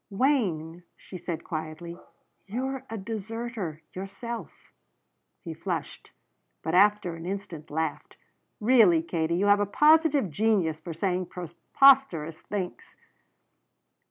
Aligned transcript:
"Wayne," 0.09 0.81
she 0.97 1.19
said 1.19 1.43
quietly, 1.43 1.99
"you're 2.47 2.85
a 2.89 2.97
deserter, 2.97 3.83
yourself." 3.93 4.73
He 5.43 5.53
flushed, 5.53 6.09
but 6.63 6.73
after 6.73 7.13
an 7.15 7.27
instant 7.27 7.69
laughed. 7.69 8.17
"Really, 8.59 9.03
Katie, 9.03 9.35
you 9.37 9.45
have 9.45 9.59
a 9.59 9.67
positive 9.67 10.31
genius 10.31 10.79
for 10.79 10.95
saying 10.95 11.27
preposterous 11.27 12.41
things." 12.41 12.95